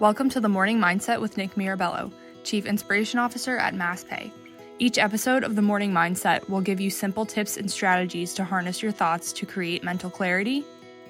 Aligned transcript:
Welcome 0.00 0.30
to 0.30 0.40
the 0.40 0.48
Morning 0.48 0.78
Mindset 0.78 1.20
with 1.20 1.36
Nick 1.36 1.58
Mirabello, 1.58 2.10
Chief 2.42 2.64
Inspiration 2.64 3.18
Officer 3.18 3.58
at 3.58 3.74
MassPay. 3.74 4.32
Each 4.78 4.96
episode 4.96 5.44
of 5.44 5.56
the 5.56 5.60
Morning 5.60 5.92
Mindset 5.92 6.48
will 6.48 6.62
give 6.62 6.80
you 6.80 6.88
simple 6.88 7.26
tips 7.26 7.58
and 7.58 7.70
strategies 7.70 8.32
to 8.32 8.44
harness 8.44 8.82
your 8.82 8.92
thoughts 8.92 9.30
to 9.34 9.44
create 9.44 9.84
mental 9.84 10.08
clarity, 10.08 10.64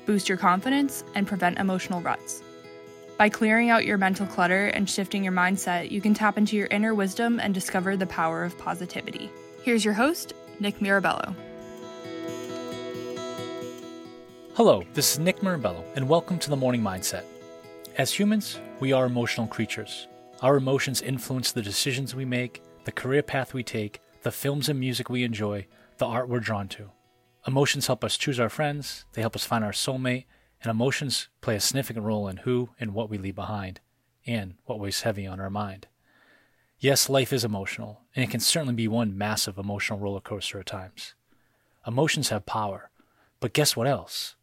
boost 0.07 0.29
your 0.29 0.39
confidence, 0.39 1.05
and 1.15 1.25
prevent 1.25 1.61
emotional 1.61 2.01
ruts. 2.01 2.43
By 3.17 3.29
clearing 3.29 3.71
out 3.71 3.87
your 3.87 3.97
mental 3.97 4.27
clutter 4.27 4.67
and 4.67 4.91
shifting 4.91 5.23
your 5.23 5.35
mindset, 5.35 5.93
you 5.93 6.01
can 6.01 6.13
tap 6.13 6.37
into 6.37 6.57
your 6.57 6.67
inner 6.73 6.93
wisdom 6.93 7.39
and 7.39 7.55
discover 7.55 7.97
the 7.97 8.07
power 8.09 8.43
of 8.43 8.59
positivity. 8.59 9.31
Here's 9.63 9.85
your 9.85 9.95
host, 9.95 10.33
Nick 10.59 10.83
Mirabello. 10.83 11.37
Hello, 14.55 14.83
this 14.95 15.13
is 15.13 15.21
Nick 15.21 15.45
Mirabello, 15.45 15.85
and 15.95 16.09
welcome 16.09 16.41
to 16.41 16.51
the 16.51 16.57
Morning 16.57 16.83
Mindset. 16.83 17.23
As 17.99 18.13
humans, 18.13 18.61
we 18.79 18.93
are 18.93 19.05
emotional 19.05 19.49
creatures. 19.49 20.07
Our 20.43 20.57
emotions 20.57 21.03
influence 21.03 21.51
the 21.53 21.61
decisions 21.61 22.15
we 22.15 22.25
make, 22.25 22.63
the 22.85 22.93
career 22.93 23.23
path 23.23 23.53
we 23.53 23.63
take, 23.63 24.01
the 24.23 24.31
films 24.31 24.69
and 24.69 24.79
music 24.79 25.11
we 25.11 25.25
enjoy, 25.25 25.67
the 25.99 26.07
art 26.07 26.29
we're 26.29 26.41
drawn 26.41 26.69
to. 26.69 26.91
Emotions 27.47 27.89
help 27.89 28.05
us 28.05 28.17
choose 28.17 28.39
our 28.39 28.49
friends, 28.49 29.05
they 29.13 29.21
help 29.21 29.35
us 29.35 29.45
find 29.45 29.65
our 29.65 29.73
soulmate, 29.73 30.25
and 30.63 30.71
emotions 30.71 31.29
play 31.41 31.57
a 31.57 31.61
significant 31.61 32.07
role 32.07 32.29
in 32.29 32.39
who 32.39 32.71
and 32.79 32.95
what 32.95 33.11
we 33.11 33.19
leave 33.19 33.35
behind, 33.35 33.81
and 34.25 34.55
what 34.67 34.79
weighs 34.79 35.03
heavy 35.03 35.27
on 35.27 35.41
our 35.41 35.51
mind. 35.51 35.89
Yes, 36.79 37.11
life 37.11 37.33
is 37.33 37.45
emotional, 37.45 38.03
and 38.15 38.25
it 38.25 38.31
can 38.31 38.41
certainly 38.41 38.75
be 38.75 38.89
one 38.89 39.19
massive 39.19 39.59
emotional 39.59 39.99
roller 39.99 40.21
coaster 40.21 40.61
at 40.61 40.67
times. 40.67 41.15
Emotions 41.87 42.29
have 42.29 42.47
power, 42.47 42.91
but 43.41 43.53
guess 43.53 43.77
what 43.77 43.89
else? 43.89 44.37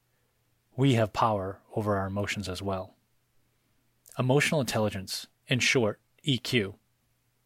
We 0.75 0.95
have 0.95 1.13
power 1.13 1.59
over 1.75 1.97
our 1.97 2.07
emotions 2.07 2.49
as 2.49 2.61
well. 2.61 2.96
Emotional 4.19 4.59
intelligence, 4.59 5.27
in 5.47 5.59
short, 5.59 5.99
EQ, 6.27 6.73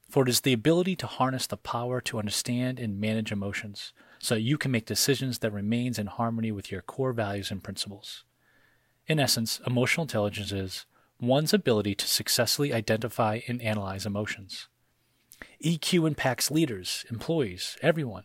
for 0.10 0.24
it 0.24 0.30
is 0.30 0.40
the 0.40 0.54
ability 0.54 0.96
to 0.96 1.06
harness 1.06 1.46
the 1.46 1.58
power 1.58 2.00
to 2.00 2.18
understand 2.18 2.80
and 2.80 2.98
manage 2.98 3.30
emotions 3.30 3.92
so 4.20 4.36
that 4.36 4.42
you 4.42 4.58
can 4.58 4.72
make 4.72 4.86
decisions 4.86 5.40
that 5.40 5.52
remains 5.52 6.00
in 6.00 6.08
harmony 6.08 6.50
with 6.50 6.72
your 6.72 6.82
core 6.82 7.12
values 7.12 7.52
and 7.52 7.62
principles. 7.62 8.24
In 9.06 9.20
essence, 9.20 9.60
emotional 9.68 10.06
intelligence 10.06 10.54
is 10.54 10.86
one's 11.20 11.54
ability 11.54 11.94
to 11.96 12.08
successfully 12.08 12.74
identify 12.74 13.42
and 13.50 13.62
analyze 13.62 14.06
emotions. 14.06 14.70
EQ 15.62 16.08
impacts 16.08 16.50
leaders, 16.50 17.04
employees, 17.12 17.78
everyone. 17.82 18.24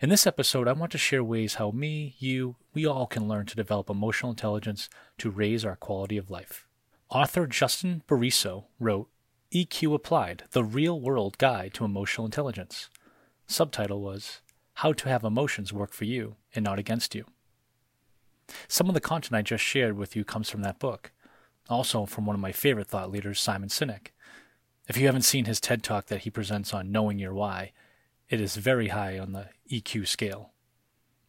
In 0.00 0.08
this 0.08 0.26
episode, 0.26 0.66
I 0.66 0.72
want 0.72 0.92
to 0.92 0.98
share 0.98 1.22
ways 1.22 1.56
how 1.56 1.72
me, 1.72 2.14
you, 2.18 2.56
we 2.72 2.86
all 2.86 3.06
can 3.06 3.28
learn 3.28 3.44
to 3.46 3.54
develop 3.54 3.90
emotional 3.90 4.32
intelligence 4.32 4.88
to 5.18 5.28
raise 5.28 5.62
our 5.62 5.76
quality 5.76 6.16
of 6.16 6.30
life. 6.30 6.66
Author 7.12 7.46
Justin 7.46 8.02
Bariso 8.08 8.64
wrote 8.80 9.10
EQ 9.52 9.94
Applied 9.94 10.44
The 10.52 10.64
Real 10.64 10.98
World 10.98 11.36
Guide 11.36 11.74
to 11.74 11.84
Emotional 11.84 12.24
Intelligence. 12.24 12.88
Subtitle 13.46 14.00
was 14.00 14.40
How 14.76 14.94
to 14.94 15.10
Have 15.10 15.22
Emotions 15.22 15.74
Work 15.74 15.92
for 15.92 16.06
You 16.06 16.36
and 16.54 16.64
Not 16.64 16.78
Against 16.78 17.14
You. 17.14 17.26
Some 18.66 18.88
of 18.88 18.94
the 18.94 19.00
content 19.00 19.34
I 19.34 19.42
just 19.42 19.62
shared 19.62 19.98
with 19.98 20.16
you 20.16 20.24
comes 20.24 20.48
from 20.48 20.62
that 20.62 20.78
book, 20.78 21.12
also 21.68 22.06
from 22.06 22.24
one 22.24 22.34
of 22.34 22.40
my 22.40 22.50
favorite 22.50 22.88
thought 22.88 23.10
leaders, 23.10 23.38
Simon 23.38 23.68
Sinek. 23.68 24.06
If 24.88 24.96
you 24.96 25.04
haven't 25.04 25.22
seen 25.22 25.44
his 25.44 25.60
TED 25.60 25.82
Talk 25.82 26.06
that 26.06 26.22
he 26.22 26.30
presents 26.30 26.72
on 26.72 26.90
knowing 26.90 27.18
your 27.18 27.34
why, 27.34 27.72
it 28.30 28.40
is 28.40 28.56
very 28.56 28.88
high 28.88 29.18
on 29.18 29.32
the 29.32 29.48
EQ 29.70 30.08
scale. 30.08 30.52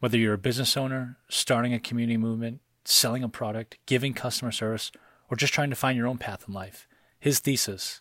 Whether 0.00 0.16
you're 0.16 0.32
a 0.32 0.38
business 0.38 0.78
owner, 0.78 1.18
starting 1.28 1.74
a 1.74 1.78
community 1.78 2.16
movement, 2.16 2.62
selling 2.86 3.22
a 3.22 3.28
product, 3.28 3.76
giving 3.84 4.14
customer 4.14 4.50
service, 4.50 4.90
or 5.34 5.36
just 5.36 5.52
trying 5.52 5.70
to 5.70 5.74
find 5.74 5.98
your 5.98 6.06
own 6.06 6.16
path 6.16 6.44
in 6.46 6.54
life. 6.54 6.86
His 7.18 7.40
thesis 7.40 8.00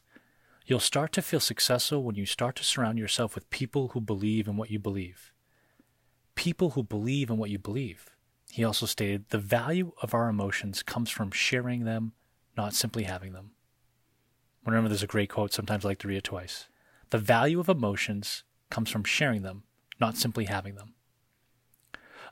You'll 0.67 0.79
start 0.79 1.11
to 1.13 1.23
feel 1.23 1.39
successful 1.39 2.03
when 2.03 2.15
you 2.15 2.27
start 2.27 2.55
to 2.57 2.63
surround 2.63 2.99
yourself 2.99 3.33
with 3.33 3.49
people 3.49 3.89
who 3.89 3.99
believe 3.99 4.47
in 4.47 4.55
what 4.55 4.69
you 4.69 4.77
believe. 4.77 5.33
People 6.35 6.69
who 6.69 6.83
believe 6.83 7.31
in 7.31 7.38
what 7.38 7.49
you 7.49 7.57
believe. 7.57 8.11
He 8.51 8.63
also 8.63 8.85
stated 8.85 9.25
the 9.29 9.39
value 9.39 9.93
of 10.03 10.13
our 10.13 10.29
emotions 10.29 10.83
comes 10.83 11.09
from 11.09 11.31
sharing 11.31 11.85
them, 11.85 12.13
not 12.55 12.75
simply 12.75 13.03
having 13.03 13.33
them. 13.33 13.53
Remember, 14.63 14.88
there's 14.88 15.03
a 15.03 15.07
great 15.07 15.31
quote, 15.31 15.51
sometimes 15.51 15.83
I 15.83 15.89
like 15.89 15.99
to 15.99 16.07
read 16.07 16.17
it 16.17 16.23
twice. 16.23 16.67
The 17.09 17.17
value 17.17 17.59
of 17.59 17.67
emotions 17.67 18.43
comes 18.69 18.91
from 18.91 19.03
sharing 19.03 19.41
them, 19.41 19.63
not 19.99 20.17
simply 20.17 20.45
having 20.45 20.75
them. 20.75 20.93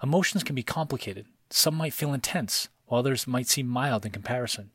Emotions 0.04 0.44
can 0.44 0.54
be 0.54 0.64
complicated. 0.64 1.26
Some 1.50 1.74
might 1.74 1.94
feel 1.94 2.14
intense, 2.14 2.70
while 2.86 3.00
others 3.00 3.26
might 3.26 3.48
seem 3.48 3.68
mild 3.68 4.06
in 4.06 4.12
comparison. 4.12 4.70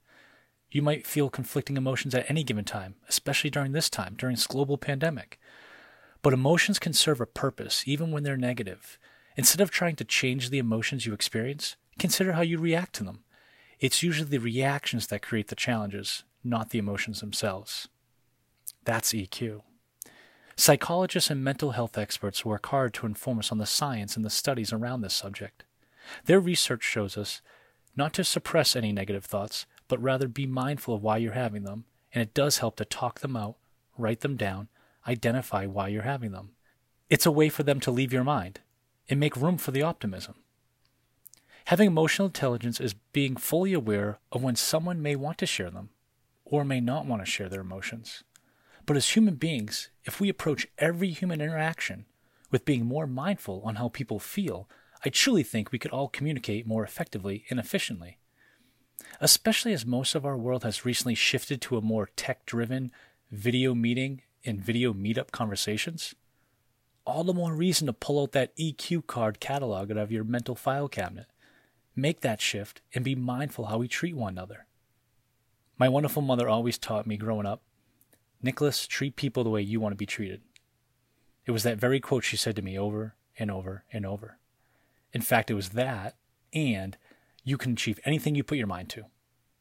You 0.77 0.83
might 0.83 1.07
feel 1.07 1.31
conflicting 1.31 1.79
emotions 1.79 2.15
at 2.15 2.29
any 2.29 2.45
given 2.45 2.67
time, 2.67 2.97
especially 3.09 3.49
during 3.49 3.73
this 3.73 3.89
time, 3.89 4.15
during 4.15 4.37
this 4.37 4.47
global 4.47 4.77
pandemic. 4.77 5.41
But 6.21 6.35
emotions 6.35 6.79
can 6.79 6.93
serve 6.93 7.19
a 7.19 7.25
purpose, 7.25 7.85
even 7.87 8.11
when 8.11 8.25
they're 8.25 8.37
negative. 8.37 8.99
Instead 9.39 9.63
of 9.63 9.71
trying 9.71 9.97
to 9.97 10.05
change 10.05 10.51
the 10.51 10.59
emotions 10.59 11.07
you 11.07 11.15
experience, 11.15 11.77
consider 11.99 12.33
how 12.35 12.43
you 12.43 12.59
react 12.59 12.95
to 12.97 13.05
them. 13.05 13.25
It's 13.81 14.03
usually 14.03 14.29
the 14.29 14.37
reactions 14.37 15.07
that 15.07 15.23
create 15.23 15.49
the 15.49 15.55
challenges, 15.55 16.25
not 16.45 16.69
the 16.69 16.79
emotions 16.79 17.21
themselves. 17.21 17.89
That's 18.85 19.15
EQ. 19.15 19.63
Psychologists 20.57 21.31
and 21.31 21.43
mental 21.43 21.71
health 21.71 21.97
experts 21.97 22.45
work 22.45 22.67
hard 22.67 22.93
to 22.93 23.07
inform 23.07 23.39
us 23.39 23.51
on 23.51 23.57
the 23.57 23.65
science 23.65 24.15
and 24.15 24.27
the 24.27 24.29
studies 24.29 24.75
around 24.75 25.01
this 25.01 25.15
subject. 25.15 25.65
Their 26.27 26.39
research 26.39 26.83
shows 26.83 27.17
us 27.17 27.41
not 27.97 28.13
to 28.13 28.25
suppress 28.25 28.77
any 28.77 28.93
negative 28.93 29.25
thoughts, 29.25 29.65
but 29.89 30.03
rather 30.03 30.29
be 30.29 30.47
mindful 30.47 30.95
of 30.95 31.03
why 31.03 31.19
you're 31.19 31.33
having 31.33 31.65
them. 31.65 31.85
And 32.13 32.23
it 32.23 32.35
does 32.35 32.59
help 32.59 32.77
to 32.77 32.85
talk 32.85 33.21
them 33.21 33.37
out, 33.37 33.57
write 33.99 34.21
them 34.21 34.37
down, 34.37 34.69
identify 35.07 35.67
why 35.67 35.89
you're 35.89 36.03
having 36.03 36.33
them. 36.33 36.51
It's 37.09 37.27
a 37.27 37.31
way 37.31 37.49
for 37.49 37.63
them 37.63 37.81
to 37.81 37.91
leave 37.91 38.13
your 38.13 38.25
mind 38.25 38.61
and 39.09 39.21
make 39.21 39.37
room 39.37 39.59
for 39.59 39.71
the 39.71 39.83
optimism. 39.83 40.35
Having 41.67 41.89
emotional 41.89 42.27
intelligence 42.27 42.81
is 42.81 42.95
being 43.13 43.37
fully 43.37 43.73
aware 43.73 44.19
of 44.33 44.43
when 44.43 44.57
someone 44.57 45.03
may 45.03 45.17
want 45.17 45.39
to 45.39 45.47
share 45.47 45.71
them 45.71 45.91
or 46.45 46.65
may 46.65 46.81
not 46.81 47.07
want 47.07 47.23
to 47.23 47.31
share 47.31 47.49
their 47.49 47.61
emotions. 47.61 48.23
But 48.87 48.97
as 48.97 49.11
human 49.11 49.35
beings, 49.35 49.91
if 50.05 50.21
we 50.21 50.29
approach 50.29 50.69
every 50.79 51.11
human 51.11 51.41
interaction 51.41 52.07
with 52.51 52.65
being 52.65 52.87
more 52.87 53.07
mindful 53.07 53.63
on 53.65 53.77
how 53.77 53.89
people 53.89 54.21
feel, 54.21 54.69
I 55.05 55.09
truly 55.09 55.43
think 55.43 55.73
we 55.73 55.79
could 55.79 55.91
all 55.91 56.09
communicate 56.09 56.67
more 56.67 56.85
effectively 56.85 57.45
and 57.51 57.59
efficiently 57.59 58.19
especially 59.21 59.73
as 59.73 59.87
most 59.87 60.15
of 60.15 60.25
our 60.25 60.37
world 60.37 60.65
has 60.65 60.85
recently 60.85 61.15
shifted 61.15 61.61
to 61.61 61.77
a 61.77 61.83
more 61.83 62.11
tech 62.17 62.47
driven 62.47 62.93
video 63.31 63.75
meeting 63.75 64.23
and 64.45 64.61
video 64.61 64.93
meetup 64.93 65.31
conversations, 65.31 66.15
all 67.05 67.25
the 67.25 67.35
more 67.35 67.55
reason 67.55 67.87
to 67.87 67.93
pull 67.93 68.21
out 68.21 68.33
that 68.33 68.57
EQ 68.57 69.07
card 69.07 69.41
catalog 69.41 69.91
out 69.91 69.97
of 69.97 70.13
your 70.13 70.25
mental 70.25 70.55
file 70.55 70.89
cabinet. 70.89 71.27
Make 71.95 72.21
that 72.21 72.41
shift 72.41 72.83
and 72.95 73.05
be 73.05 73.15
mindful 73.15 73.67
how 73.67 73.79
we 73.79 73.89
treat 73.89 74.17
one 74.17 74.35
another. 74.35 74.67
My 75.79 75.89
wonderful 75.89 76.23
mother 76.23 76.49
always 76.49 76.79
taught 76.79 77.07
me 77.07 77.17
growing 77.17 77.47
up 77.47 77.63
Nicholas, 78.43 78.87
treat 78.87 79.17
people 79.17 79.45
the 79.45 79.51
way 79.51 79.63
you 79.63 79.81
want 79.81 79.93
to 79.93 79.97
be 79.97 80.07
treated. 80.07 80.43
It 81.47 81.53
was 81.53 81.63
that 81.63 81.79
very 81.79 82.01
quote 82.01 82.25
she 82.25 82.37
said 82.37 82.57
to 82.57 82.63
me 82.63 82.79
over 82.79 83.15
and 83.39 83.51
over 83.51 83.85
and 83.93 84.05
over. 84.05 84.39
In 85.13 85.21
fact, 85.21 85.51
it 85.51 85.55
was 85.55 85.71
that 85.71 86.17
and 86.53 86.97
you 87.47 87.57
can 87.57 87.73
achieve 87.73 88.01
anything 88.05 88.35
you 88.35 88.43
put 88.43 88.59
your 88.59 88.67
mind 88.67 88.91
to. 88.91 89.05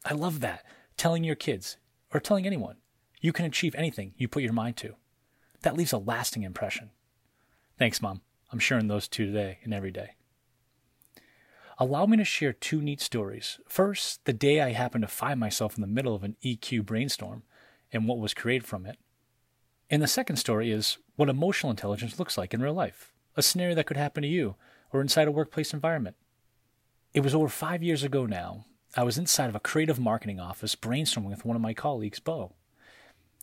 I 0.04 0.16
love 0.16 0.40
that. 0.40 0.66
Telling 0.98 1.24
your 1.24 1.36
kids, 1.36 1.78
or 2.12 2.20
telling 2.20 2.48
anyone, 2.48 2.78
you 3.22 3.32
can 3.32 3.46
achieve 3.46 3.76
anything 3.76 4.16
you 4.18 4.28
put 4.28 4.42
your 4.42 4.54
mind 4.54 4.76
to. 4.78 4.96
That 5.62 5.78
leaves 5.78 5.94
a 5.94 6.00
lasting 6.00 6.42
impression. 6.42 6.90
Thanks, 7.78 8.02
Mom. 8.02 8.22
I'm 8.52 8.58
sharing 8.58 8.88
those 8.88 9.08
two 9.08 9.28
today 9.28 9.60
and 9.64 9.72
every 9.72 9.92
day. 9.92 10.16
Allow 11.78 12.08
me 12.08 12.18
to 12.18 12.26
share 12.26 12.54
two 12.54 12.82
neat 12.82 13.02
stories. 13.02 13.60
First, 13.68 14.26
the 14.26 14.34
day 14.34 14.62
I 14.62 14.72
happened 14.72 15.04
to 15.04 15.08
find 15.08 15.40
myself 15.40 15.76
in 15.76 15.82
the 15.82 15.88
middle 15.88 16.16
of 16.16 16.24
an 16.24 16.38
EQ 16.44 16.86
brainstorm 16.88 17.44
and 17.94 18.08
what 18.08 18.18
was 18.18 18.34
created 18.34 18.66
from 18.66 18.88
it. 18.88 18.98
And 19.92 20.02
the 20.02 20.08
second 20.08 20.38
story 20.38 20.72
is 20.72 20.98
what 21.18 21.30
emotional 21.30 21.70
intelligence 21.70 22.18
looks 22.18 22.36
like 22.36 22.52
in 22.52 22.64
real 22.64 22.74
life, 22.74 23.14
a 23.36 23.44
scenario 23.44 23.76
that 23.76 23.86
could 23.86 23.98
happen 23.98 24.24
to 24.24 24.28
you 24.28 24.56
or 24.92 25.02
inside 25.02 25.28
a 25.28 25.32
workplace 25.32 25.72
environment. 25.72 26.16
It 27.16 27.24
was 27.24 27.34
over 27.34 27.48
five 27.48 27.82
years 27.82 28.04
ago 28.04 28.26
now. 28.26 28.66
I 28.94 29.04
was 29.04 29.18
inside 29.18 29.48
of 29.48 29.56
a 29.56 29.62
creative 29.62 29.98
marketing 29.98 30.38
office 30.38 30.76
brainstorming 30.76 31.30
with 31.30 31.46
one 31.46 31.56
of 31.56 31.62
my 31.62 31.74
colleagues, 31.74 32.20
Bo. 32.20 32.52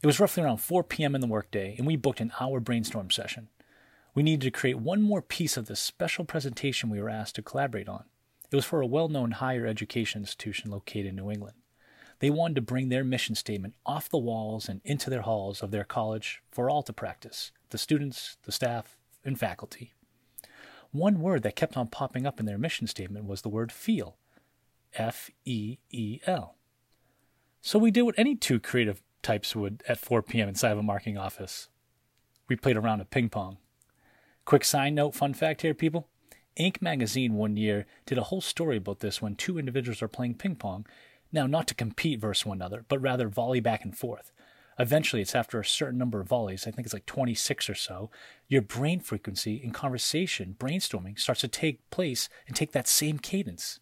It 0.02 0.06
was 0.06 0.20
roughly 0.20 0.42
around 0.42 0.58
4 0.58 0.84
p.m. 0.84 1.14
in 1.14 1.22
the 1.22 1.26
workday, 1.26 1.74
and 1.78 1.86
we 1.86 1.96
booked 1.96 2.20
an 2.20 2.34
hour 2.38 2.60
brainstorm 2.60 3.10
session. 3.10 3.48
We 4.14 4.22
needed 4.22 4.42
to 4.42 4.50
create 4.50 4.78
one 4.78 5.00
more 5.00 5.22
piece 5.22 5.56
of 5.56 5.68
this 5.68 5.80
special 5.80 6.26
presentation 6.26 6.90
we 6.90 7.00
were 7.00 7.08
asked 7.08 7.36
to 7.36 7.42
collaborate 7.42 7.88
on. 7.88 8.04
It 8.50 8.56
was 8.56 8.66
for 8.66 8.82
a 8.82 8.86
well 8.86 9.08
known 9.08 9.30
higher 9.30 9.64
education 9.64 10.20
institution 10.20 10.70
located 10.70 11.06
in 11.06 11.16
New 11.16 11.30
England. 11.30 11.56
They 12.18 12.28
wanted 12.28 12.56
to 12.56 12.60
bring 12.60 12.90
their 12.90 13.04
mission 13.04 13.34
statement 13.36 13.72
off 13.86 14.10
the 14.10 14.18
walls 14.18 14.68
and 14.68 14.82
into 14.84 15.08
their 15.08 15.22
halls 15.22 15.62
of 15.62 15.70
their 15.70 15.84
college 15.84 16.42
for 16.50 16.68
all 16.68 16.82
to 16.82 16.92
practice 16.92 17.52
the 17.70 17.78
students, 17.78 18.36
the 18.42 18.52
staff, 18.52 18.98
and 19.24 19.40
faculty. 19.40 19.94
One 20.92 21.20
word 21.20 21.42
that 21.42 21.56
kept 21.56 21.76
on 21.76 21.88
popping 21.88 22.26
up 22.26 22.38
in 22.38 22.46
their 22.46 22.58
mission 22.58 22.86
statement 22.86 23.26
was 23.26 23.42
the 23.42 23.48
word 23.48 23.72
feel. 23.72 24.16
F 24.94 25.30
E 25.44 25.78
E 25.90 26.20
L. 26.26 26.56
So 27.62 27.78
we 27.78 27.90
did 27.90 28.02
what 28.02 28.14
any 28.18 28.36
two 28.36 28.60
creative 28.60 29.02
types 29.22 29.56
would 29.56 29.82
at 29.88 29.98
4 29.98 30.22
p.m. 30.22 30.48
inside 30.48 30.72
of 30.72 30.78
a 30.78 30.82
marketing 30.82 31.16
office. 31.16 31.68
We 32.48 32.56
played 32.56 32.76
a 32.76 32.80
round 32.80 33.00
of 33.00 33.10
ping 33.10 33.30
pong. 33.30 33.56
Quick 34.44 34.64
side 34.64 34.92
note, 34.92 35.14
fun 35.14 35.32
fact 35.32 35.62
here, 35.62 35.74
people. 35.74 36.08
Inc. 36.58 36.82
magazine 36.82 37.34
one 37.34 37.56
year 37.56 37.86
did 38.04 38.18
a 38.18 38.24
whole 38.24 38.42
story 38.42 38.76
about 38.76 39.00
this 39.00 39.22
when 39.22 39.36
two 39.36 39.58
individuals 39.58 40.02
are 40.02 40.08
playing 40.08 40.34
ping 40.34 40.56
pong. 40.56 40.84
Now, 41.32 41.46
not 41.46 41.66
to 41.68 41.74
compete 41.74 42.20
versus 42.20 42.44
one 42.44 42.58
another, 42.58 42.84
but 42.88 43.00
rather 43.00 43.28
volley 43.28 43.60
back 43.60 43.84
and 43.84 43.96
forth. 43.96 44.32
Eventually, 44.78 45.22
it's 45.22 45.34
after 45.34 45.60
a 45.60 45.64
certain 45.64 45.98
number 45.98 46.20
of 46.20 46.28
volleys, 46.28 46.66
I 46.66 46.70
think 46.70 46.86
it's 46.86 46.94
like 46.94 47.06
26 47.06 47.68
or 47.68 47.74
so, 47.74 48.10
your 48.48 48.62
brain 48.62 49.00
frequency 49.00 49.56
in 49.62 49.70
conversation, 49.70 50.56
brainstorming, 50.58 51.18
starts 51.18 51.42
to 51.42 51.48
take 51.48 51.88
place 51.90 52.28
and 52.46 52.56
take 52.56 52.72
that 52.72 52.88
same 52.88 53.18
cadence. 53.18 53.80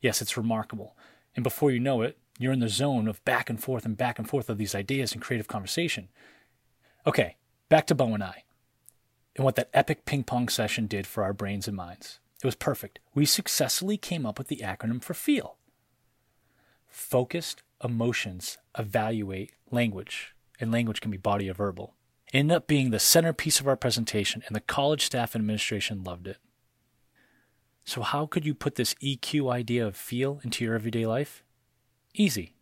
Yes, 0.00 0.20
it's 0.20 0.36
remarkable. 0.36 0.96
And 1.36 1.44
before 1.44 1.70
you 1.70 1.80
know 1.80 2.02
it, 2.02 2.18
you're 2.38 2.52
in 2.52 2.60
the 2.60 2.68
zone 2.68 3.06
of 3.06 3.24
back 3.24 3.50
and 3.50 3.62
forth 3.62 3.84
and 3.84 3.96
back 3.96 4.18
and 4.18 4.28
forth 4.28 4.48
of 4.48 4.58
these 4.58 4.74
ideas 4.74 5.12
and 5.12 5.22
creative 5.22 5.46
conversation. 5.46 6.08
Okay, 7.06 7.36
back 7.68 7.86
to 7.86 7.94
Bo 7.94 8.14
and 8.14 8.24
I 8.24 8.44
and 9.36 9.44
what 9.44 9.56
that 9.56 9.70
epic 9.72 10.04
ping 10.04 10.24
pong 10.24 10.48
session 10.48 10.86
did 10.86 11.06
for 11.06 11.22
our 11.22 11.32
brains 11.32 11.68
and 11.68 11.76
minds. 11.76 12.18
It 12.42 12.46
was 12.46 12.54
perfect. 12.54 12.98
We 13.14 13.26
successfully 13.26 13.96
came 13.96 14.26
up 14.26 14.38
with 14.38 14.48
the 14.48 14.62
acronym 14.64 15.02
for 15.02 15.14
FEEL. 15.14 15.56
Focused 16.90 17.62
emotions 17.82 18.58
evaluate 18.76 19.52
language, 19.70 20.34
and 20.58 20.70
language 20.70 21.00
can 21.00 21.10
be 21.10 21.16
body 21.16 21.48
or 21.48 21.54
verbal. 21.54 21.94
It 22.32 22.38
ended 22.38 22.56
up 22.56 22.66
being 22.66 22.90
the 22.90 22.98
centerpiece 22.98 23.60
of 23.60 23.66
our 23.66 23.76
presentation, 23.76 24.42
and 24.46 24.54
the 24.54 24.60
college 24.60 25.06
staff 25.06 25.34
and 25.34 25.42
administration 25.42 26.04
loved 26.04 26.26
it. 26.26 26.38
So, 27.84 28.02
how 28.02 28.26
could 28.26 28.44
you 28.44 28.54
put 28.54 28.74
this 28.74 28.94
EQ 28.94 29.50
idea 29.50 29.86
of 29.86 29.96
feel 29.96 30.40
into 30.44 30.64
your 30.64 30.74
everyday 30.74 31.06
life? 31.06 31.42
Easy. 32.14 32.54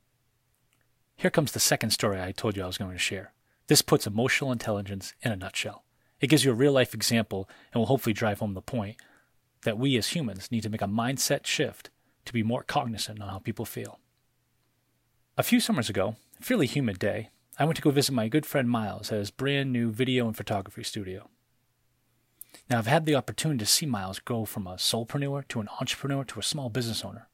Here 1.16 1.30
comes 1.30 1.52
the 1.52 1.60
second 1.60 1.90
story 1.90 2.20
I 2.20 2.32
told 2.32 2.56
you 2.56 2.62
I 2.62 2.66
was 2.66 2.78
going 2.78 2.92
to 2.92 2.98
share. 2.98 3.32
This 3.66 3.82
puts 3.82 4.06
emotional 4.06 4.52
intelligence 4.52 5.14
in 5.20 5.32
a 5.32 5.36
nutshell. 5.36 5.84
It 6.20 6.28
gives 6.28 6.44
you 6.44 6.52
a 6.52 6.54
real 6.54 6.72
life 6.72 6.94
example 6.94 7.48
and 7.72 7.80
will 7.80 7.86
hopefully 7.86 8.12
drive 8.12 8.38
home 8.38 8.54
the 8.54 8.62
point 8.62 8.96
that 9.62 9.78
we 9.78 9.96
as 9.96 10.08
humans 10.08 10.50
need 10.50 10.62
to 10.62 10.70
make 10.70 10.82
a 10.82 10.86
mindset 10.86 11.44
shift 11.46 11.90
to 12.24 12.32
be 12.32 12.42
more 12.42 12.62
cognizant 12.62 13.20
on 13.20 13.28
how 13.28 13.38
people 13.38 13.64
feel. 13.64 13.98
A 15.38 15.44
few 15.44 15.60
summers 15.60 15.88
ago, 15.88 16.16
fairly 16.40 16.66
humid 16.66 16.98
day, 16.98 17.30
I 17.60 17.64
went 17.64 17.76
to 17.76 17.82
go 17.82 17.92
visit 17.92 18.10
my 18.10 18.26
good 18.26 18.44
friend 18.44 18.68
Miles 18.68 19.12
at 19.12 19.20
his 19.20 19.30
brand 19.30 19.72
new 19.72 19.92
video 19.92 20.26
and 20.26 20.36
photography 20.36 20.82
studio. 20.82 21.30
Now, 22.68 22.78
I've 22.78 22.88
had 22.88 23.06
the 23.06 23.14
opportunity 23.14 23.60
to 23.60 23.66
see 23.66 23.86
Miles 23.86 24.18
go 24.18 24.44
from 24.44 24.66
a 24.66 24.74
soulpreneur 24.74 25.46
to 25.46 25.60
an 25.60 25.68
entrepreneur 25.80 26.24
to 26.24 26.40
a 26.40 26.42
small 26.42 26.70
business 26.70 27.04
owner. 27.04 27.28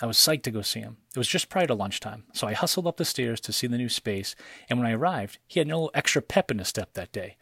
I 0.00 0.06
was 0.06 0.16
psyched 0.16 0.44
to 0.44 0.52
go 0.52 0.62
see 0.62 0.78
him. 0.78 0.98
It 1.12 1.18
was 1.18 1.26
just 1.26 1.48
prior 1.48 1.66
to 1.66 1.74
lunchtime, 1.74 2.22
so 2.32 2.46
I 2.46 2.52
hustled 2.52 2.86
up 2.86 2.98
the 2.98 3.04
stairs 3.04 3.40
to 3.40 3.52
see 3.52 3.66
the 3.66 3.78
new 3.78 3.88
space, 3.88 4.36
and 4.70 4.78
when 4.78 4.86
I 4.86 4.92
arrived, 4.92 5.38
he 5.48 5.58
had 5.58 5.66
no 5.66 5.88
extra 5.94 6.22
pep 6.22 6.52
in 6.52 6.60
his 6.60 6.68
step 6.68 6.92
that 6.92 7.10
day. 7.10 7.36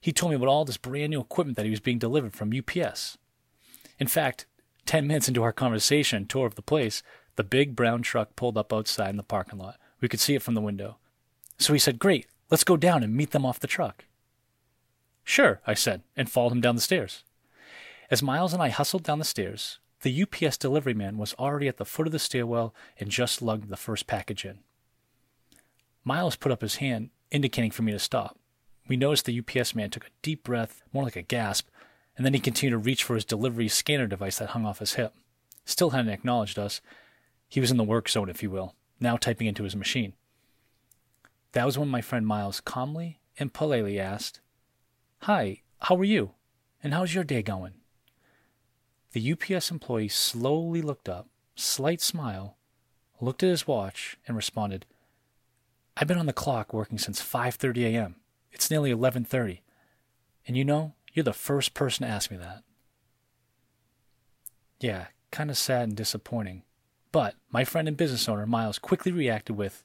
He 0.00 0.10
told 0.10 0.30
me 0.30 0.36
about 0.36 0.48
all 0.48 0.64
this 0.64 0.78
brand 0.78 1.10
new 1.10 1.20
equipment 1.20 1.58
that 1.58 1.66
he 1.66 1.70
was 1.70 1.80
being 1.80 1.98
delivered 1.98 2.32
from 2.32 2.50
UPS. 2.50 3.18
In 3.98 4.06
fact, 4.06 4.46
10 4.86 5.06
minutes 5.06 5.28
into 5.28 5.42
our 5.42 5.52
conversation 5.52 6.24
tour 6.24 6.46
of 6.46 6.54
the 6.54 6.62
place, 6.62 7.02
the 7.38 7.44
big 7.44 7.76
brown 7.76 8.02
truck 8.02 8.34
pulled 8.34 8.58
up 8.58 8.72
outside 8.72 9.10
in 9.10 9.16
the 9.16 9.22
parking 9.22 9.60
lot. 9.60 9.78
We 10.00 10.08
could 10.08 10.18
see 10.18 10.34
it 10.34 10.42
from 10.42 10.54
the 10.54 10.60
window. 10.60 10.96
So 11.56 11.72
he 11.72 11.78
said, 11.78 12.00
Great, 12.00 12.26
let's 12.50 12.64
go 12.64 12.76
down 12.76 13.04
and 13.04 13.14
meet 13.14 13.30
them 13.30 13.46
off 13.46 13.60
the 13.60 13.68
truck. 13.68 14.04
Sure, 15.22 15.60
I 15.64 15.74
said, 15.74 16.02
and 16.16 16.28
followed 16.28 16.50
him 16.50 16.60
down 16.60 16.74
the 16.74 16.80
stairs. 16.80 17.22
As 18.10 18.24
Miles 18.24 18.52
and 18.52 18.60
I 18.60 18.70
hustled 18.70 19.04
down 19.04 19.20
the 19.20 19.24
stairs, 19.24 19.78
the 20.02 20.22
UPS 20.22 20.56
delivery 20.56 20.94
man 20.94 21.16
was 21.16 21.34
already 21.34 21.68
at 21.68 21.76
the 21.76 21.84
foot 21.84 22.08
of 22.08 22.12
the 22.12 22.18
stairwell 22.18 22.74
and 22.98 23.08
just 23.08 23.40
lugged 23.40 23.68
the 23.68 23.76
first 23.76 24.08
package 24.08 24.44
in. 24.44 24.58
Miles 26.02 26.34
put 26.34 26.50
up 26.50 26.62
his 26.62 26.76
hand, 26.76 27.10
indicating 27.30 27.70
for 27.70 27.82
me 27.82 27.92
to 27.92 28.00
stop. 28.00 28.36
We 28.88 28.96
noticed 28.96 29.26
the 29.26 29.38
UPS 29.38 29.76
man 29.76 29.90
took 29.90 30.06
a 30.06 30.10
deep 30.22 30.42
breath, 30.42 30.82
more 30.92 31.04
like 31.04 31.16
a 31.16 31.22
gasp, 31.22 31.68
and 32.16 32.26
then 32.26 32.34
he 32.34 32.40
continued 32.40 32.72
to 32.72 32.78
reach 32.78 33.04
for 33.04 33.14
his 33.14 33.24
delivery 33.24 33.68
scanner 33.68 34.08
device 34.08 34.38
that 34.38 34.50
hung 34.50 34.66
off 34.66 34.80
his 34.80 34.94
hip. 34.94 35.14
Still 35.64 35.90
hadn't 35.90 36.10
acknowledged 36.10 36.58
us. 36.58 36.80
He 37.48 37.60
was 37.60 37.70
in 37.70 37.76
the 37.76 37.84
work 37.84 38.08
zone, 38.08 38.28
if 38.28 38.42
you 38.42 38.50
will, 38.50 38.74
now 39.00 39.16
typing 39.16 39.46
into 39.46 39.64
his 39.64 39.76
machine. 39.76 40.12
That 41.52 41.64
was 41.64 41.78
when 41.78 41.88
my 41.88 42.00
friend 42.00 42.26
Miles 42.26 42.60
calmly 42.60 43.20
and 43.38 43.52
politely 43.52 43.98
asked, 43.98 44.40
Hi, 45.22 45.62
how 45.80 45.96
are 45.96 46.04
you? 46.04 46.32
And 46.82 46.92
how's 46.92 47.14
your 47.14 47.24
day 47.24 47.42
going? 47.42 47.74
The 49.12 49.32
UPS 49.32 49.70
employee 49.70 50.08
slowly 50.08 50.82
looked 50.82 51.08
up, 51.08 51.28
slight 51.56 52.00
smile, 52.00 52.56
looked 53.20 53.42
at 53.42 53.48
his 53.48 53.66
watch, 53.66 54.18
and 54.26 54.36
responded, 54.36 54.84
I've 55.96 56.06
been 56.06 56.18
on 56.18 56.26
the 56.26 56.32
clock 56.32 56.72
working 56.72 56.98
since 56.98 57.20
5:30 57.20 57.86
a.m. 57.86 58.16
It's 58.52 58.70
nearly 58.70 58.92
11:30. 58.92 59.62
And 60.46 60.56
you 60.56 60.64
know, 60.64 60.94
you're 61.12 61.24
the 61.24 61.32
first 61.32 61.74
person 61.74 62.06
to 62.06 62.12
ask 62.12 62.30
me 62.30 62.36
that. 62.36 62.62
Yeah, 64.80 65.06
kind 65.32 65.50
of 65.50 65.58
sad 65.58 65.88
and 65.88 65.96
disappointing. 65.96 66.62
But 67.10 67.34
my 67.50 67.64
friend 67.64 67.88
and 67.88 67.96
business 67.96 68.28
owner, 68.28 68.46
Miles, 68.46 68.78
quickly 68.78 69.12
reacted 69.12 69.56
with, 69.56 69.84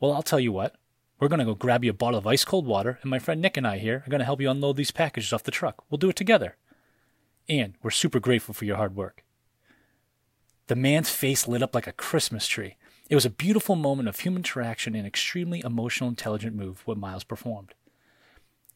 Well, 0.00 0.12
I'll 0.12 0.22
tell 0.22 0.40
you 0.40 0.52
what. 0.52 0.76
We're 1.18 1.28
going 1.28 1.38
to 1.38 1.46
go 1.46 1.54
grab 1.54 1.82
you 1.82 1.90
a 1.90 1.94
bottle 1.94 2.18
of 2.18 2.26
ice 2.26 2.44
cold 2.44 2.66
water, 2.66 2.98
and 3.00 3.10
my 3.10 3.18
friend 3.18 3.40
Nick 3.40 3.56
and 3.56 3.66
I 3.66 3.78
here 3.78 4.02
are 4.06 4.10
going 4.10 4.18
to 4.18 4.26
help 4.26 4.40
you 4.40 4.50
unload 4.50 4.76
these 4.76 4.90
packages 4.90 5.32
off 5.32 5.44
the 5.44 5.50
truck. 5.50 5.82
We'll 5.88 5.96
do 5.98 6.10
it 6.10 6.16
together 6.16 6.56
and 7.48 7.74
we're 7.82 7.90
super 7.90 8.20
grateful 8.20 8.54
for 8.54 8.64
your 8.64 8.76
hard 8.76 8.96
work. 8.96 9.24
The 10.66 10.76
man's 10.76 11.10
face 11.10 11.46
lit 11.46 11.62
up 11.62 11.74
like 11.74 11.86
a 11.86 11.92
Christmas 11.92 12.46
tree. 12.46 12.76
It 13.08 13.14
was 13.14 13.24
a 13.24 13.30
beautiful 13.30 13.76
moment 13.76 14.08
of 14.08 14.18
human 14.18 14.40
interaction 14.40 14.94
and 14.96 15.06
extremely 15.06 15.62
emotional, 15.64 16.10
intelligent 16.10 16.56
move 16.56 16.82
what 16.84 16.98
Miles 16.98 17.22
performed. 17.22 17.74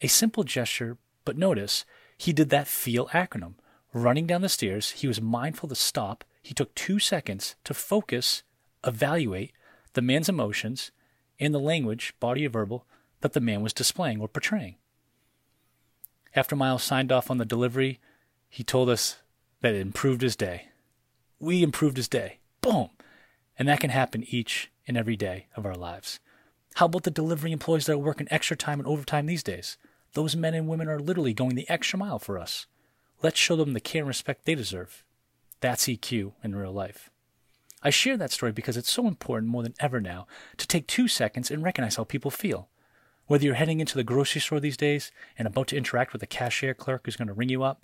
A 0.01 0.07
simple 0.07 0.45
gesture, 0.45 0.99
but 1.25 1.37
notice 1.37 1.85
he 2.17 2.33
did 2.33 2.51
that 2.51 2.69
feel 2.69 3.09
acronym. 3.09 3.55
Running 3.93 4.27
down 4.27 4.43
the 4.43 4.49
stairs, 4.49 4.91
he 4.93 5.09
was 5.09 5.21
mindful 5.21 5.69
to 5.69 5.75
stop. 5.75 6.25
He 6.43 6.55
took 6.55 6.75
two 6.75 6.99
seconds 6.99 7.57
to 7.65 7.75
focus, 7.75 8.43
evaluate 8.87 9.53
the 9.93 10.03
man's 10.03 10.29
emotions 10.29 10.91
and 11.39 11.55
the 11.55 11.61
language, 11.61 12.15
body 12.21 12.47
or 12.47 12.51
verbal, 12.51 12.87
that 13.21 13.33
the 13.33 13.41
man 13.41 13.63
was 13.63 13.73
displaying 13.73 14.21
or 14.21 14.29
portraying. 14.29 14.77
After 16.35 16.55
Miles 16.55 16.83
signed 16.83 17.11
off 17.11 17.31
on 17.31 17.39
the 17.39 17.45
delivery, 17.45 17.99
he 18.49 18.63
told 18.63 18.89
us 18.89 19.19
that 19.61 19.75
it 19.75 19.81
improved 19.81 20.23
his 20.23 20.37
day. 20.37 20.69
We 21.39 21.63
improved 21.63 21.97
his 21.97 22.09
day. 22.09 22.39
Boom! 22.61 22.91
And 23.59 23.69
that 23.69 23.81
can 23.81 23.91
happen 23.91 24.25
each 24.29 24.71
and 24.87 24.97
every 24.97 25.17
day 25.17 25.47
of 25.57 25.67
our 25.67 25.75
lives. 25.75 26.21
How 26.75 26.87
about 26.87 27.03
the 27.03 27.11
delivery 27.11 27.53
employees 27.53 27.87
that 27.87 27.95
are 27.95 27.99
working 27.99 28.29
extra 28.31 28.57
time 28.57 28.79
and 28.79 28.87
overtime 28.87 29.27
these 29.27 29.43
days? 29.43 29.77
Those 30.15 30.37
men 30.37 30.55
and 30.55 30.69
women 30.69 30.89
are 30.89 31.01
literally 31.01 31.35
going 31.35 31.55
the 31.57 31.69
extra 31.69 31.99
mile 31.99 32.19
for 32.19 32.39
us. 32.39 32.67
Let's 33.23 33.39
show 33.39 33.57
them 33.57 33.73
the 33.73 33.81
care 33.81 34.03
and 34.03 34.09
respect 34.09 34.45
they 34.45 34.55
deserve. 34.55 35.05
That's 35.61 35.85
EQ 35.85 36.33
in 36.43 36.55
real 36.55 36.73
life. 36.73 37.11
I 37.83 37.91
share 37.91 38.17
that 38.19 38.33
story 38.33 38.53
because 38.53 38.77
it's 38.77 38.91
so 38.91 39.07
important 39.07 39.51
more 39.51 39.63
than 39.63 39.75
ever 39.81 40.01
now 40.01 40.27
to 40.59 40.67
take 40.67 40.87
two 40.87 41.09
seconds 41.09 41.51
and 41.51 41.63
recognize 41.63 41.97
how 41.97 42.05
people 42.05 42.31
feel. 42.31 42.69
Whether 43.27 43.45
you're 43.45 43.55
heading 43.55 43.81
into 43.81 43.97
the 43.97 44.05
grocery 44.05 44.41
store 44.41 44.61
these 44.61 44.77
days 44.77 45.13
and 45.39 45.47
about 45.47 45.69
to 45.69 45.77
interact 45.77 46.13
with 46.13 46.23
a 46.23 46.27
cashier 46.27 46.75
clerk 46.75 47.03
who's 47.05 47.17
going 47.17 47.29
to 47.29 47.35
ring 47.35 47.49
you 47.49 47.63
up, 47.63 47.83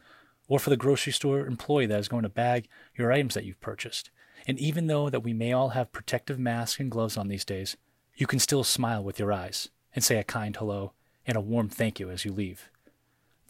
or 0.49 0.59
for 0.59 0.71
the 0.71 0.77
grocery 0.77 1.13
store 1.13 1.47
employee 1.47 1.87
that 1.87 1.99
is 1.99 2.09
going 2.09 2.23
to 2.23 2.29
bag 2.29 2.69
your 2.95 3.13
items 3.13 3.35
that 3.35 3.45
you've 3.45 3.61
purchased. 3.61 4.11
And 4.47 4.59
even 4.59 4.87
though 4.87 5.09
that 5.11 5.25
we 5.25 5.33
may 5.33 5.53
all 5.53 5.71
have 5.71 5.93
protective 5.93 6.39
masks 6.39 6.79
and 6.79 6.91
gloves 6.91 7.17
on 7.17 7.29
these 7.29 7.45
days, 7.45 7.77
you 8.17 8.27
can 8.27 8.39
still 8.39 8.65
smile 8.65 9.03
with 9.03 9.19
your 9.19 9.33
eyes 9.33 9.69
and 9.95 10.05
say 10.05 10.19
a 10.19 10.25
kind 10.25 10.57
hello 10.57 10.93
and 11.27 11.37
a 11.37 11.41
warm 11.41 11.69
thank 11.69 11.99
you 11.99 12.11
as 12.11 12.25
you 12.25 12.33
leave. 12.33 12.71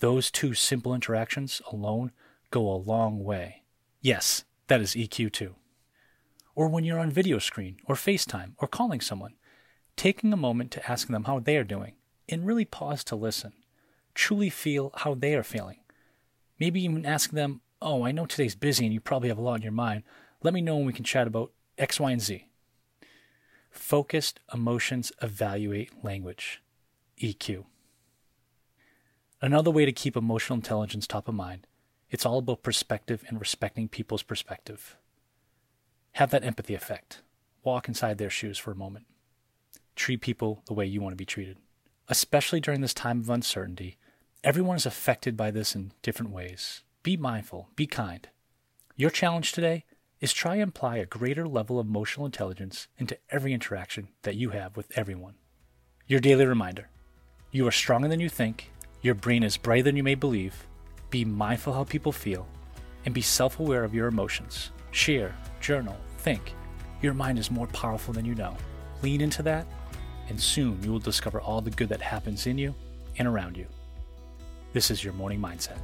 Those 0.00 0.30
two 0.30 0.54
simple 0.54 0.95
interactions 0.95 1.61
alone 1.71 2.12
go 2.50 2.68
a 2.68 2.76
long 2.76 3.25
way. 3.25 3.62
Yes, 4.07 4.45
that 4.69 4.81
is 4.81 4.95
EQ 4.95 5.33
too. 5.33 5.57
Or 6.55 6.69
when 6.69 6.85
you're 6.85 7.01
on 7.01 7.11
video 7.11 7.41
screen 7.41 7.79
or 7.87 7.97
FaceTime 7.97 8.53
or 8.59 8.69
calling 8.69 9.01
someone, 9.01 9.35
taking 9.97 10.33
a 10.33 10.37
moment 10.37 10.71
to 10.71 10.91
ask 10.91 11.09
them 11.09 11.25
how 11.25 11.41
they 11.41 11.57
are 11.57 11.65
doing 11.65 11.95
and 12.29 12.47
really 12.47 12.65
pause 12.65 13.03
to 13.03 13.17
listen. 13.17 13.53
Truly 14.15 14.49
feel 14.49 14.93
how 14.95 15.15
they 15.15 15.35
are 15.35 15.43
feeling 15.43 15.79
Maybe 16.61 16.83
even 16.85 17.05
ask 17.05 17.31
them, 17.33 17.63
Oh, 17.83 18.05
I 18.05 18.13
know 18.13 18.27
today's 18.27 18.55
busy 18.55 18.85
and 18.85 18.95
you 18.95 19.01
probably 19.01 19.29
have 19.29 19.39
a 19.39 19.43
lot 19.43 19.55
on 19.55 19.63
your 19.63 19.73
mind. 19.73 20.05
Let 20.41 20.55
me 20.55 20.61
know 20.61 20.77
when 20.77 20.87
we 20.87 20.93
can 20.93 21.05
chat 21.05 21.27
about 21.27 21.51
X, 21.77 21.99
Y, 21.99 22.13
and 22.13 22.23
Z. 22.23 22.47
Focused 23.71 24.39
emotions 24.55 25.11
evaluate 25.21 26.05
language. 26.05 26.63
EQ. 27.21 27.65
Another 29.43 29.73
way 29.73 29.85
to 29.85 29.93
keep 29.93 30.17
emotional 30.17 30.57
intelligence 30.57 31.09
top 31.09 31.27
of 31.27 31.35
mind, 31.35 31.67
it's 32.11 32.27
all 32.27 32.39
about 32.39 32.63
perspective 32.63 33.25
and 33.29 33.41
respecting 33.41 33.89
people's 33.89 34.23
perspective. 34.23 34.97
Have 36.13 36.31
that 36.31 36.45
empathy 36.45 36.75
effect. 36.75 37.23
Walk 37.65 37.89
inside 37.89 38.19
their 38.19 38.31
shoes 38.31 38.59
for 38.59 38.71
a 38.71 38.77
moment. 38.77 39.07
Treat 39.95 40.21
people 40.21 40.63
the 40.67 40.75
way 40.75 40.87
you 40.87 41.01
want 41.01 41.13
to 41.13 41.17
be 41.17 41.25
treated. 41.25 41.59
Especially 42.09 42.61
during 42.61 42.81
this 42.81 42.95
time 42.95 43.21
of 43.21 43.31
uncertainty, 43.31 43.99
Everyone 44.47 44.77
is 44.77 44.87
affected 44.87 45.37
by 45.37 45.51
this 45.51 45.75
in 45.75 45.91
different 46.03 46.31
ways. 46.31 46.85
Be 47.03 47.17
mindful, 47.17 47.69
be 47.75 47.85
kind. 47.89 48.29
Your 48.95 49.11
challenge 49.11 49.51
today 49.51 49.85
is 50.21 50.33
try 50.33 50.55
and 50.55 50.69
apply 50.69 50.99
a 50.99 51.05
greater 51.05 51.49
level 51.49 51.81
of 51.81 51.89
emotional 51.89 52.27
intelligence 52.27 52.87
into 52.97 53.19
every 53.29 53.53
interaction 53.53 54.07
that 54.23 54.37
you 54.37 54.51
have 54.51 54.77
with 54.77 54.97
everyone. 54.97 55.35
Your 56.07 56.21
daily 56.21 56.47
reminder 56.47 56.89
you 57.51 57.67
are 57.67 57.73
stronger 57.73 58.07
than 58.07 58.21
you 58.21 58.29
think, 58.29 58.71
your 59.03 59.15
brain 59.15 59.43
is 59.43 59.57
brighter 59.57 59.83
than 59.83 59.97
you 59.97 60.05
may 60.05 60.15
believe. 60.15 60.69
Be 61.16 61.25
mindful 61.25 61.73
how 61.73 61.85
people 61.85 62.12
feel, 62.12 62.46
and 63.06 63.14
be 63.14 63.23
self 63.23 63.58
aware 63.58 63.85
of 63.85 63.94
your 63.94 64.06
emotions. 64.06 64.70
Share, 64.90 65.35
journal, 65.62 65.96
think. 66.18 66.52
Your 67.00 67.14
mind 67.14 67.38
is 67.38 67.50
more 67.50 67.68
powerful 67.68 68.12
than 68.12 68.26
you 68.26 68.35
know. 68.35 68.54
Lean 69.00 69.23
into 69.23 69.42
that, 69.44 69.66
and 70.28 70.38
soon 70.38 70.78
you 70.82 70.92
will 70.92 70.99
discover 70.99 71.40
all 71.40 71.62
the 71.62 71.70
good 71.70 71.88
that 71.88 72.02
happens 72.02 72.46
in 72.46 72.58
you 72.58 72.75
and 73.16 73.26
around 73.26 73.56
you. 73.56 73.64
This 74.75 74.90
is 74.90 75.02
your 75.02 75.14
morning 75.14 75.40
mindset. 75.40 75.78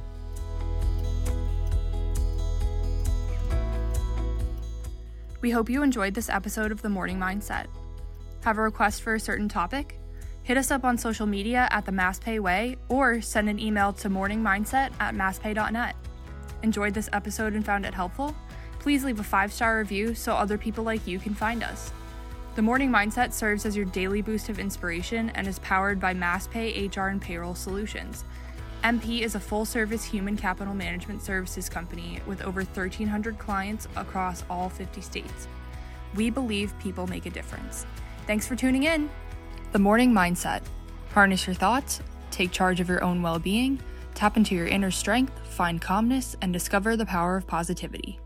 We 5.41 5.49
hope 5.49 5.67
you 5.67 5.81
enjoyed 5.81 6.13
this 6.13 6.29
episode 6.29 6.71
of 6.71 6.83
The 6.83 6.89
Morning 6.89 7.17
Mindset. 7.17 7.65
Have 8.43 8.59
a 8.59 8.61
request 8.61 9.01
for 9.01 9.15
a 9.15 9.19
certain 9.19 9.49
topic? 9.49 9.97
Hit 10.43 10.57
us 10.57 10.71
up 10.71 10.83
on 10.83 10.97
social 10.97 11.25
media 11.25 11.69
at 11.71 11.85
the 11.85 11.91
MassPay 11.93 12.37
Way 12.41 12.75
or 12.89 13.21
send 13.21 13.47
an 13.47 13.59
email 13.59 13.93
to 13.93 14.09
morningmindset 14.09 14.91
at 14.99 15.15
masspay.net. 15.15 15.95
Enjoyed 16.63 16.93
this 16.93 17.09
episode 17.13 17.53
and 17.53 17.65
found 17.65 17.85
it 17.85 17.93
helpful? 17.93 18.35
Please 18.79 19.05
leave 19.05 19.21
a 19.21 19.23
five 19.23 19.53
star 19.53 19.77
review 19.77 20.13
so 20.13 20.33
other 20.33 20.57
people 20.57 20.83
like 20.83 21.07
you 21.07 21.17
can 21.17 21.33
find 21.33 21.63
us. 21.63 21.93
The 22.55 22.61
Morning 22.61 22.91
Mindset 22.91 23.31
serves 23.31 23.65
as 23.65 23.77
your 23.77 23.85
daily 23.85 24.21
boost 24.21 24.49
of 24.49 24.59
inspiration 24.59 25.29
and 25.29 25.47
is 25.47 25.59
powered 25.59 26.01
by 26.01 26.13
MassPay 26.13 26.93
HR 26.93 27.07
and 27.07 27.21
Payroll 27.21 27.55
Solutions. 27.55 28.25
MP 28.83 29.21
is 29.21 29.35
a 29.35 29.39
full 29.39 29.63
service 29.63 30.03
human 30.03 30.35
capital 30.35 30.73
management 30.73 31.21
services 31.21 31.69
company 31.69 32.19
with 32.27 32.41
over 32.41 32.63
1,300 32.63 33.39
clients 33.39 33.87
across 33.95 34.43
all 34.49 34.67
50 34.67 34.99
states. 34.99 35.47
We 36.15 36.29
believe 36.29 36.77
people 36.79 37.07
make 37.07 37.25
a 37.25 37.29
difference. 37.29 37.85
Thanks 38.27 38.45
for 38.45 38.57
tuning 38.57 38.83
in. 38.83 39.09
The 39.73 39.79
Morning 39.79 40.11
Mindset. 40.13 40.61
Harness 41.15 41.47
your 41.47 41.55
thoughts, 41.55 41.99
take 42.29 42.51
charge 42.51 42.79
of 42.79 42.87
your 42.87 43.03
own 43.03 43.23
well 43.23 43.39
being, 43.39 43.79
tap 44.13 44.37
into 44.37 44.53
your 44.53 44.67
inner 44.67 44.91
strength, 44.91 45.33
find 45.49 45.81
calmness, 45.81 46.35
and 46.43 46.53
discover 46.53 46.95
the 46.95 47.07
power 47.07 47.37
of 47.37 47.47
positivity. 47.47 48.19